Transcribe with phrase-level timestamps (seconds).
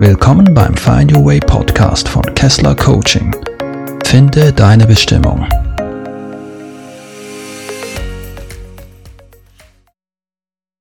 [0.00, 3.36] Willkommen beim Find Your Way Podcast von Kessler Coaching.
[4.04, 5.46] Finde deine Bestimmung.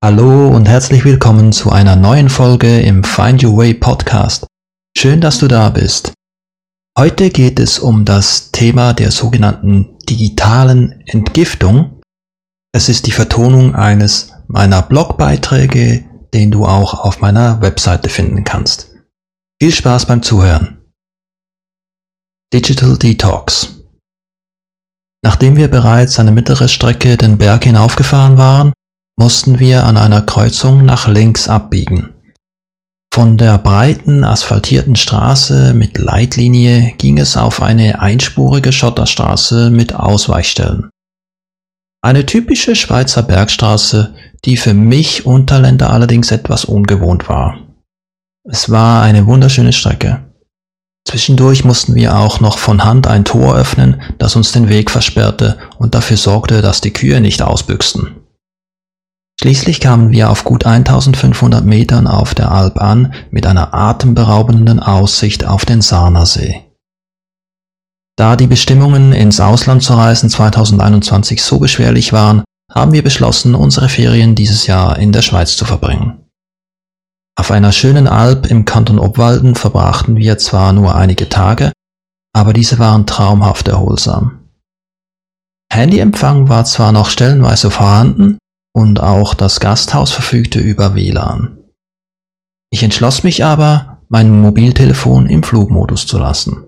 [0.03, 4.47] Hallo und herzlich willkommen zu einer neuen Folge im Find Your Way Podcast.
[4.97, 6.13] Schön, dass du da bist.
[6.99, 12.01] Heute geht es um das Thema der sogenannten digitalen Entgiftung.
[12.73, 18.93] Es ist die Vertonung eines meiner Blogbeiträge, den du auch auf meiner Webseite finden kannst.
[19.61, 20.81] Viel Spaß beim Zuhören.
[22.53, 23.77] Digital Detox.
[25.23, 28.73] Nachdem wir bereits eine mittlere Strecke den Berg hinaufgefahren waren,
[29.17, 32.18] mussten wir an einer Kreuzung nach links abbiegen.
[33.11, 40.89] Von der breiten asphaltierten Straße mit Leitlinie ging es auf eine einspurige Schotterstraße mit Ausweichstellen.
[42.01, 44.15] Eine typische Schweizer Bergstraße,
[44.45, 47.59] die für mich Unterländer allerdings etwas ungewohnt war.
[48.43, 50.23] Es war eine wunderschöne Strecke.
[51.05, 55.57] Zwischendurch mussten wir auch noch von Hand ein Tor öffnen, das uns den Weg versperrte
[55.79, 58.18] und dafür sorgte, dass die Kühe nicht ausbüchsten.
[59.41, 65.45] Schließlich kamen wir auf gut 1500 Metern auf der Alp an mit einer atemberaubenden Aussicht
[65.45, 66.65] auf den Sarnersee.
[68.17, 73.87] Da die Bestimmungen ins Ausland zu reisen 2021 so beschwerlich waren, haben wir beschlossen, unsere
[73.87, 76.25] Ferien dieses Jahr in der Schweiz zu verbringen.
[77.37, 81.71] Auf einer schönen Alp im Kanton Obwalden verbrachten wir zwar nur einige Tage,
[82.33, 84.49] aber diese waren traumhaft erholsam.
[85.71, 88.37] Handyempfang war zwar noch stellenweise vorhanden
[88.73, 91.57] und auch das Gasthaus verfügte über WLAN.
[92.71, 96.65] Ich entschloss mich aber, mein Mobiltelefon im Flugmodus zu lassen.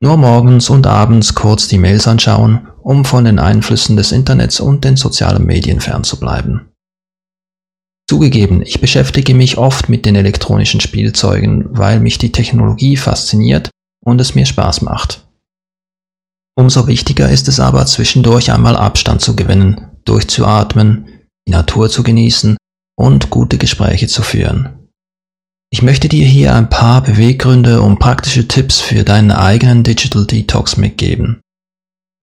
[0.00, 4.84] Nur morgens und abends kurz die Mails anschauen, um von den Einflüssen des Internets und
[4.84, 6.72] den sozialen Medien fernzubleiben.
[8.08, 13.70] Zugegeben, ich beschäftige mich oft mit den elektronischen Spielzeugen, weil mich die Technologie fasziniert
[14.04, 15.26] und es mir Spaß macht.
[16.56, 21.08] Umso wichtiger ist es aber, zwischendurch einmal Abstand zu gewinnen, durchzuatmen,
[21.46, 22.56] die Natur zu genießen
[22.98, 24.88] und gute Gespräche zu führen.
[25.72, 30.76] Ich möchte dir hier ein paar Beweggründe und praktische Tipps für deinen eigenen Digital Detox
[30.76, 31.40] mitgeben.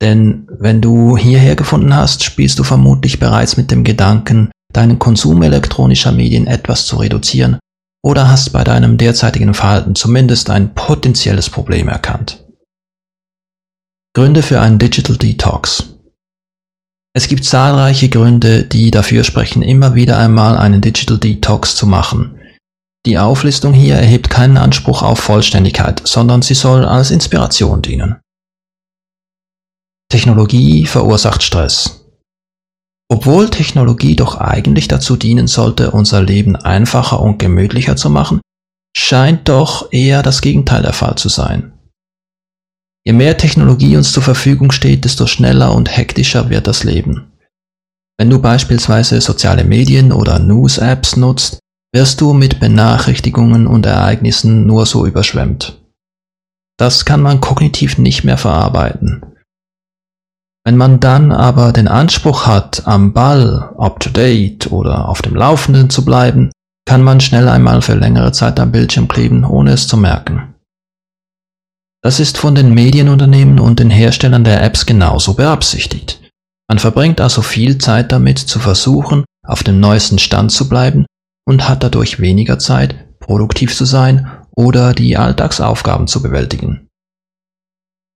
[0.02, 5.42] Denn wenn du hierher gefunden hast, spielst du vermutlich bereits mit dem Gedanken, deinen Konsum
[5.42, 7.60] elektronischer Medien etwas zu reduzieren
[8.04, 12.46] oder hast bei deinem derzeitigen Verhalten zumindest ein potenzielles Problem erkannt.
[14.16, 15.96] Gründe für einen Digital Detox.
[17.16, 22.40] Es gibt zahlreiche Gründe, die dafür sprechen, immer wieder einmal einen Digital Detox zu machen.
[23.06, 28.20] Die Auflistung hier erhebt keinen Anspruch auf Vollständigkeit, sondern sie soll als Inspiration dienen.
[30.12, 32.06] Technologie verursacht Stress.
[33.12, 38.42] Obwohl Technologie doch eigentlich dazu dienen sollte, unser Leben einfacher und gemütlicher zu machen,
[38.96, 41.79] scheint doch eher das Gegenteil der Fall zu sein.
[43.10, 47.32] Je mehr Technologie uns zur Verfügung steht, desto schneller und hektischer wird das Leben.
[48.20, 51.58] Wenn du beispielsweise soziale Medien oder News-Apps nutzt,
[51.92, 55.82] wirst du mit Benachrichtigungen und Ereignissen nur so überschwemmt.
[56.78, 59.26] Das kann man kognitiv nicht mehr verarbeiten.
[60.64, 65.34] Wenn man dann aber den Anspruch hat, am Ball, up to date oder auf dem
[65.34, 66.52] Laufenden zu bleiben,
[66.86, 70.49] kann man schnell einmal für längere Zeit am Bildschirm kleben, ohne es zu merken.
[72.02, 76.22] Das ist von den Medienunternehmen und den Herstellern der Apps genauso beabsichtigt.
[76.70, 81.06] Man verbringt also viel Zeit damit zu versuchen, auf dem neuesten Stand zu bleiben
[81.46, 86.88] und hat dadurch weniger Zeit, produktiv zu sein oder die Alltagsaufgaben zu bewältigen.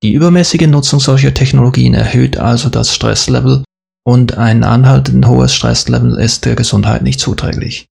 [0.04, 3.64] Die übermäßige Nutzung solcher Technologien erhöht also das Stresslevel
[4.06, 7.88] und ein anhaltend hohes Stresslevel ist der Gesundheit nicht zuträglich.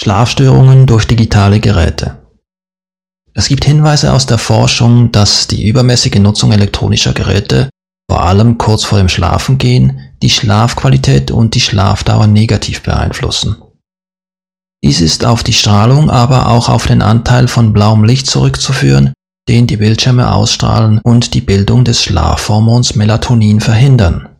[0.00, 2.17] Schlafstörungen durch digitale Geräte.
[3.38, 7.70] Es gibt Hinweise aus der Forschung, dass die übermäßige Nutzung elektronischer Geräte,
[8.10, 13.62] vor allem kurz vor dem Schlafengehen, die Schlafqualität und die Schlafdauer negativ beeinflussen.
[14.82, 19.12] Dies ist auf die Strahlung, aber auch auf den Anteil von blauem Licht zurückzuführen,
[19.48, 24.30] den die Bildschirme ausstrahlen und die Bildung des Schlafhormons Melatonin verhindern.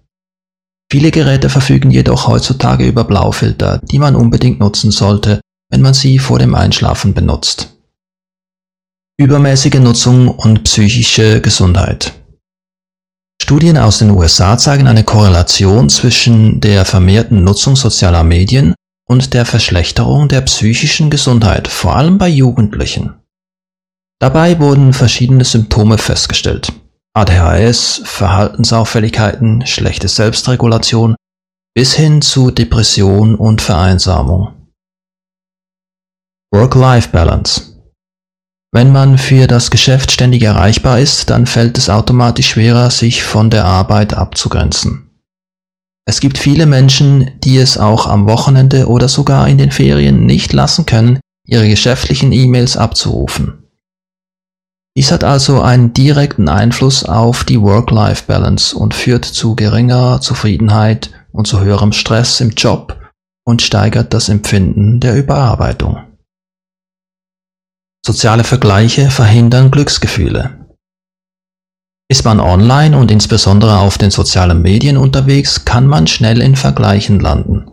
[0.91, 5.41] Viele Geräte verfügen jedoch heutzutage über Blaufilter, die man unbedingt nutzen sollte,
[5.71, 7.78] wenn man sie vor dem Einschlafen benutzt.
[9.21, 12.13] Übermäßige Nutzung und psychische Gesundheit.
[13.43, 18.77] Studien aus den USA zeigen eine Korrelation zwischen der vermehrten Nutzung sozialer Medien
[19.09, 23.15] und der Verschlechterung der psychischen Gesundheit, vor allem bei Jugendlichen.
[24.21, 26.73] Dabei wurden verschiedene Symptome festgestellt.
[27.15, 31.17] ADHS, Verhaltensauffälligkeiten, schlechte Selbstregulation
[31.75, 34.53] bis hin zu Depression und Vereinsamung.
[36.53, 37.78] Work-Life-Balance
[38.71, 43.49] wenn man für das Geschäft ständig erreichbar ist, dann fällt es automatisch schwerer, sich von
[43.49, 45.11] der Arbeit abzugrenzen.
[46.07, 50.53] Es gibt viele Menschen, die es auch am Wochenende oder sogar in den Ferien nicht
[50.53, 53.65] lassen können, ihre geschäftlichen E-Mails abzurufen.
[54.97, 61.47] Dies hat also einen direkten Einfluss auf die Work-Life-Balance und führt zu geringerer Zufriedenheit und
[61.47, 62.99] zu höherem Stress im Job
[63.45, 66.08] und steigert das Empfinden der Überarbeitung.
[68.09, 70.67] Soziale Vergleiche verhindern Glücksgefühle.
[72.11, 77.21] Ist man online und insbesondere auf den sozialen Medien unterwegs, kann man schnell in Vergleichen
[77.21, 77.71] landen.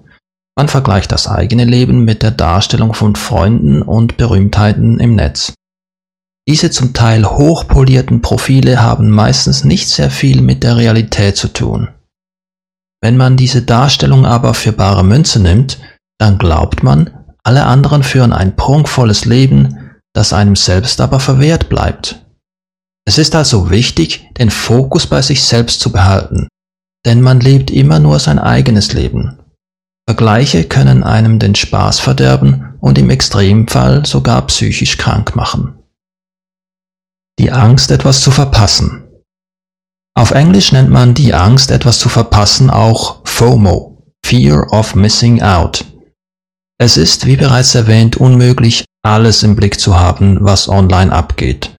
[0.57, 5.53] Man vergleicht das eigene Leben mit der Darstellung von Freunden und Berühmtheiten im Netz.
[6.49, 11.87] Diese zum Teil hochpolierten Profile haben meistens nicht sehr viel mit der Realität zu tun.
[13.01, 15.79] Wenn man diese Darstellung aber für bare Münze nimmt,
[16.19, 19.84] dann glaubt man, alle anderen führen ein prunkvolles Leben,
[20.15, 22.25] das einem selbst aber verwehrt bleibt.
[23.05, 26.47] Es ist also wichtig, den Fokus bei sich selbst zu behalten,
[27.05, 29.37] denn man lebt immer nur sein eigenes Leben.
[30.07, 35.77] Vergleiche können einem den Spaß verderben und im Extremfall sogar psychisch krank machen.
[37.37, 39.03] Die Angst, etwas zu verpassen.
[40.17, 45.83] Auf Englisch nennt man die Angst, etwas zu verpassen, auch FOMO, Fear of Missing Out.
[46.77, 51.75] Es ist, wie bereits erwähnt, unmöglich, alles im Blick zu haben, was online abgeht.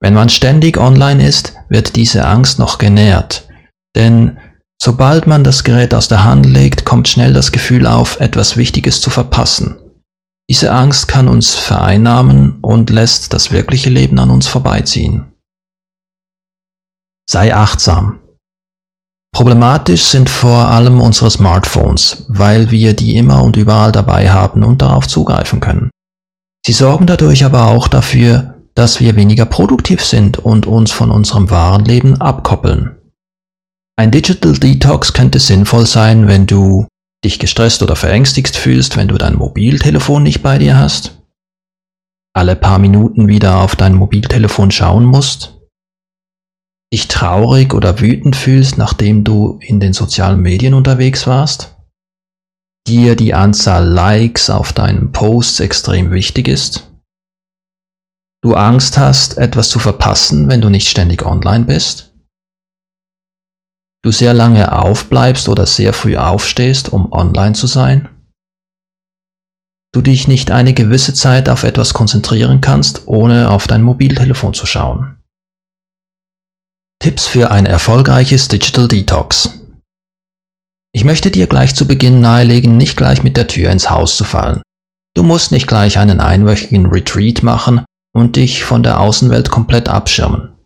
[0.00, 3.48] Wenn man ständig online ist, wird diese Angst noch genährt,
[3.96, 4.38] denn
[4.80, 9.00] sobald man das Gerät aus der Hand legt, kommt schnell das Gefühl auf, etwas Wichtiges
[9.00, 9.76] zu verpassen.
[10.50, 15.32] Diese Angst kann uns vereinnahmen und lässt das wirkliche Leben an uns vorbeiziehen.
[17.28, 18.20] Sei achtsam.
[19.34, 24.80] Problematisch sind vor allem unsere Smartphones, weil wir die immer und überall dabei haben und
[24.80, 25.90] darauf zugreifen können.
[26.68, 31.48] Sie sorgen dadurch aber auch dafür, dass wir weniger produktiv sind und uns von unserem
[31.48, 32.94] wahren Leben abkoppeln.
[33.96, 36.86] Ein Digital Detox könnte sinnvoll sein, wenn du
[37.24, 41.22] dich gestresst oder verängstigt fühlst, wenn du dein Mobiltelefon nicht bei dir hast,
[42.34, 45.58] alle paar Minuten wieder auf dein Mobiltelefon schauen musst,
[46.92, 51.77] dich traurig oder wütend fühlst, nachdem du in den sozialen Medien unterwegs warst,
[52.88, 56.90] dir die Anzahl Likes auf deinen Posts extrem wichtig ist,
[58.42, 62.14] du Angst hast, etwas zu verpassen, wenn du nicht ständig online bist,
[64.02, 68.08] du sehr lange aufbleibst oder sehr früh aufstehst, um online zu sein,
[69.92, 74.64] du dich nicht eine gewisse Zeit auf etwas konzentrieren kannst, ohne auf dein Mobiltelefon zu
[74.64, 75.18] schauen.
[77.00, 79.57] Tipps für ein erfolgreiches Digital Detox
[80.98, 84.24] ich möchte dir gleich zu Beginn nahelegen, nicht gleich mit der Tür ins Haus zu
[84.24, 84.62] fallen.
[85.14, 90.56] Du musst nicht gleich einen einwöchigen Retreat machen und dich von der Außenwelt komplett abschirmen.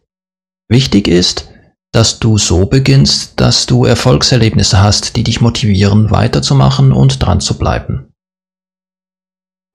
[0.70, 1.50] Wichtig ist,
[1.92, 7.58] dass du so beginnst, dass du Erfolgserlebnisse hast, die dich motivieren, weiterzumachen und dran zu
[7.58, 8.14] bleiben.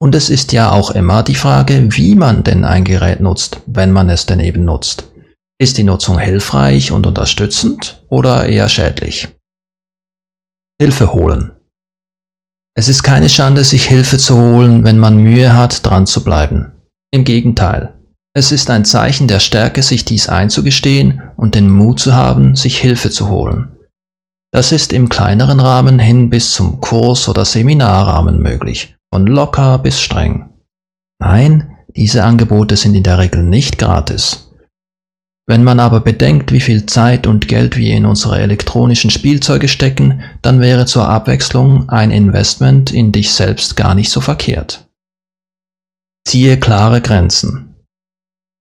[0.01, 3.91] Und es ist ja auch immer die Frage, wie man denn ein Gerät nutzt, wenn
[3.91, 5.03] man es denn eben nutzt.
[5.59, 9.36] Ist die Nutzung hilfreich und unterstützend oder eher schädlich?
[10.79, 11.53] Hilfe holen.
[12.75, 16.71] Es ist keine Schande, sich Hilfe zu holen, wenn man Mühe hat, dran zu bleiben.
[17.11, 17.95] Im Gegenteil.
[18.35, 22.77] Es ist ein Zeichen der Stärke, sich dies einzugestehen und den Mut zu haben, sich
[22.77, 23.75] Hilfe zu holen.
[24.53, 29.99] Das ist im kleineren Rahmen hin bis zum Kurs- oder Seminarrahmen möglich, von locker bis
[29.99, 30.51] streng.
[31.19, 34.46] Nein, diese Angebote sind in der Regel nicht gratis.
[35.49, 40.21] Wenn man aber bedenkt, wie viel Zeit und Geld wir in unsere elektronischen Spielzeuge stecken,
[40.41, 44.89] dann wäre zur Abwechslung ein Investment in dich selbst gar nicht so verkehrt.
[46.27, 47.75] Ziehe klare Grenzen.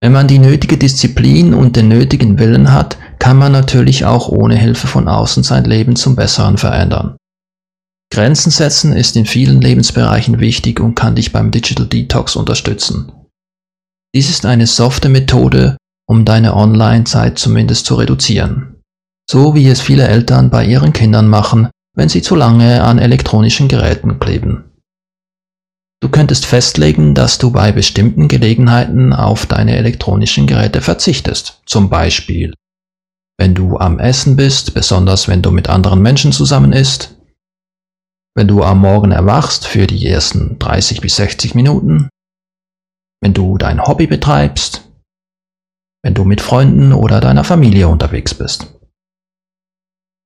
[0.01, 4.55] Wenn man die nötige Disziplin und den nötigen Willen hat, kann man natürlich auch ohne
[4.55, 7.17] Hilfe von außen sein Leben zum Besseren verändern.
[8.13, 13.11] Grenzen setzen ist in vielen Lebensbereichen wichtig und kann dich beim Digital Detox unterstützen.
[14.15, 18.81] Dies ist eine softe Methode, um deine Online-Zeit zumindest zu reduzieren.
[19.29, 23.69] So wie es viele Eltern bei ihren Kindern machen, wenn sie zu lange an elektronischen
[23.69, 24.65] Geräten kleben.
[26.01, 31.63] Du könntest festlegen, dass du bei bestimmten Gelegenheiten auf deine elektronischen Geräte verzichtest.
[31.65, 32.55] Zum Beispiel,
[33.39, 37.17] wenn du am Essen bist, besonders wenn du mit anderen Menschen zusammen isst,
[38.37, 42.11] wenn du am Morgen erwachst für die ersten 30 bis 60 Minuten,
[43.23, 44.86] wenn du dein Hobby betreibst,
[46.07, 48.69] wenn du mit Freunden oder deiner Familie unterwegs bist.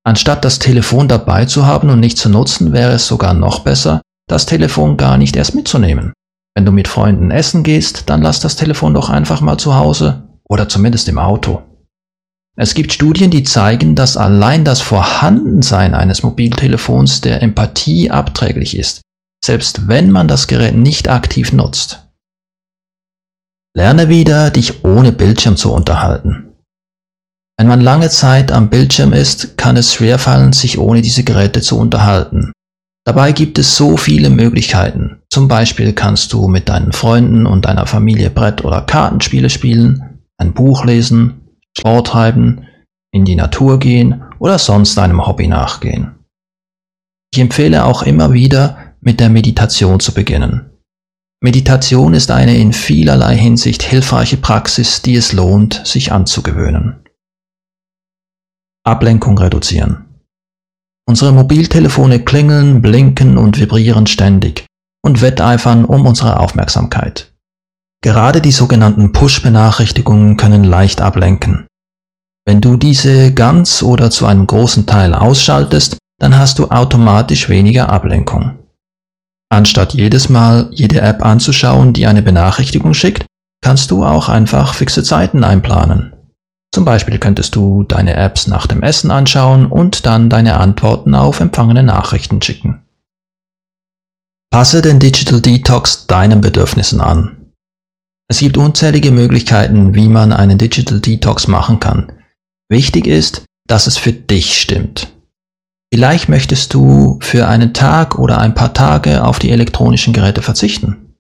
[0.05, 4.03] Anstatt das Telefon dabei zu haben und nicht zu nutzen, wäre es sogar noch besser,
[4.29, 6.13] das Telefon gar nicht erst mitzunehmen.
[6.55, 10.29] Wenn du mit Freunden essen gehst, dann lass das Telefon doch einfach mal zu Hause
[10.47, 11.63] oder zumindest im Auto.
[12.59, 19.01] Es gibt Studien, die zeigen, dass allein das Vorhandensein eines Mobiltelefons der Empathie abträglich ist,
[19.43, 22.10] selbst wenn man das Gerät nicht aktiv nutzt.
[23.77, 26.55] Lerne wieder, dich ohne Bildschirm zu unterhalten.
[27.57, 31.79] Wenn man lange Zeit am Bildschirm ist, kann es schwerfallen, sich ohne diese Geräte zu
[31.79, 32.53] unterhalten.
[33.07, 35.23] Dabei gibt es so viele Möglichkeiten.
[35.31, 40.53] Zum Beispiel kannst du mit deinen Freunden und deiner Familie Brett- oder Kartenspiele spielen, ein
[40.53, 42.67] Buch lesen, Sport treiben,
[43.13, 46.17] in die Natur gehen oder sonst einem Hobby nachgehen.
[47.33, 50.70] Ich empfehle auch immer wieder, mit der Meditation zu beginnen.
[51.43, 57.03] Meditation ist eine in vielerlei Hinsicht hilfreiche Praxis, die es lohnt, sich anzugewöhnen.
[58.85, 60.05] Ablenkung reduzieren.
[61.09, 64.67] Unsere Mobiltelefone klingeln, blinken und vibrieren ständig
[65.03, 67.33] und wetteifern um unsere Aufmerksamkeit.
[68.03, 71.67] Gerade die sogenannten Push-Benachrichtigungen können leicht ablenken.
[72.47, 77.89] Wenn du diese ganz oder zu einem großen Teil ausschaltest, dann hast du automatisch weniger
[77.89, 78.60] Ablenkung.
[79.53, 83.27] Anstatt jedes Mal jede App anzuschauen, die eine Benachrichtigung schickt,
[83.63, 86.15] kannst du auch einfach fixe Zeiten einplanen.
[86.73, 91.41] Zum Beispiel könntest du deine Apps nach dem Essen anschauen und dann deine Antworten auf
[91.41, 92.83] empfangene Nachrichten schicken.
[94.53, 97.53] Passe den Digital Detox deinen Bedürfnissen an.
[98.29, 102.13] Es gibt unzählige Möglichkeiten, wie man einen Digital Detox machen kann.
[102.69, 105.10] Wichtig ist, dass es für dich stimmt.
[105.93, 111.17] Vielleicht möchtest du für einen Tag oder ein paar Tage auf die elektronischen Geräte verzichten.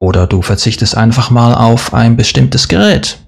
[0.00, 3.18] Oder du verzichtest einfach mal auf ein bestimmtes Gerät,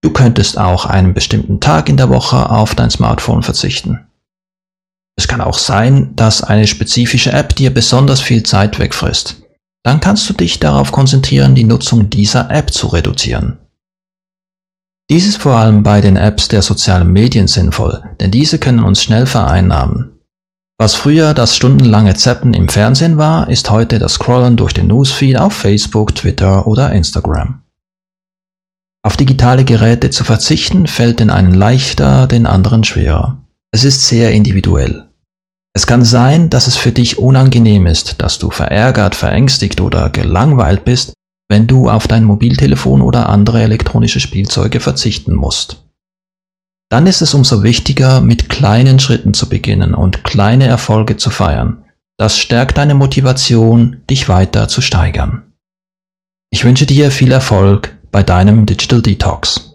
[0.00, 4.06] Du könntest auch einen bestimmten Tag in der Woche auf dein Smartphone verzichten.
[5.16, 9.42] Es kann auch sein, dass eine spezifische App dir besonders viel Zeit wegfrisst.
[9.84, 13.58] Dann kannst du dich darauf konzentrieren, die Nutzung dieser App zu reduzieren.
[15.10, 19.02] Dies ist vor allem bei den Apps der sozialen Medien sinnvoll, denn diese können uns
[19.02, 20.18] schnell vereinnahmen.
[20.78, 25.38] Was früher das stundenlange Zappen im Fernsehen war, ist heute das Scrollen durch den Newsfeed
[25.38, 27.62] auf Facebook, Twitter oder Instagram.
[29.02, 33.42] Auf digitale Geräte zu verzichten fällt den einen leichter, den anderen schwerer.
[33.70, 35.08] Es ist sehr individuell.
[35.74, 40.84] Es kann sein, dass es für dich unangenehm ist, dass du verärgert, verängstigt oder gelangweilt
[40.84, 41.14] bist,
[41.48, 45.84] wenn du auf dein Mobiltelefon oder andere elektronische Spielzeuge verzichten musst.
[46.90, 51.84] Dann ist es umso wichtiger, mit kleinen Schritten zu beginnen und kleine Erfolge zu feiern.
[52.18, 55.52] Das stärkt deine Motivation, dich weiter zu steigern.
[56.50, 59.74] Ich wünsche dir viel Erfolg bei deinem Digital Detox.